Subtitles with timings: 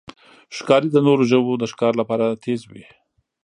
[0.57, 2.85] ښکاري د نورو ژوو د ښکار لپاره تیز وي.